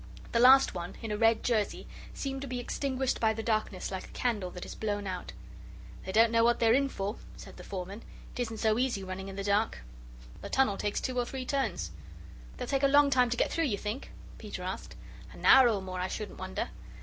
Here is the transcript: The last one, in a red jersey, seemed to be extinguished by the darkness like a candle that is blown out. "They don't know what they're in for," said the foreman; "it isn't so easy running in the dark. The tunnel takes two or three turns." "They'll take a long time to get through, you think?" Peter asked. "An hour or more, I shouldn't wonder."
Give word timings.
The 0.31 0.39
last 0.39 0.73
one, 0.73 0.95
in 1.03 1.11
a 1.11 1.15
red 1.17 1.43
jersey, 1.43 1.85
seemed 2.11 2.41
to 2.41 2.47
be 2.47 2.59
extinguished 2.59 3.19
by 3.19 3.35
the 3.35 3.43
darkness 3.43 3.91
like 3.91 4.05
a 4.05 4.13
candle 4.13 4.49
that 4.49 4.65
is 4.65 4.73
blown 4.73 5.05
out. 5.05 5.31
"They 6.07 6.11
don't 6.11 6.31
know 6.31 6.43
what 6.43 6.59
they're 6.59 6.73
in 6.73 6.89
for," 6.89 7.17
said 7.37 7.57
the 7.57 7.63
foreman; 7.63 8.01
"it 8.35 8.39
isn't 8.41 8.57
so 8.57 8.79
easy 8.79 9.03
running 9.03 9.27
in 9.27 9.35
the 9.35 9.43
dark. 9.43 9.83
The 10.41 10.49
tunnel 10.49 10.77
takes 10.77 11.01
two 11.01 11.19
or 11.19 11.25
three 11.25 11.45
turns." 11.45 11.91
"They'll 12.57 12.65
take 12.67 12.81
a 12.81 12.87
long 12.87 13.11
time 13.11 13.29
to 13.29 13.37
get 13.37 13.51
through, 13.51 13.65
you 13.65 13.77
think?" 13.77 14.11
Peter 14.39 14.63
asked. 14.63 14.95
"An 15.33 15.45
hour 15.45 15.69
or 15.69 15.83
more, 15.83 15.99
I 15.99 16.07
shouldn't 16.07 16.39
wonder." 16.39 16.69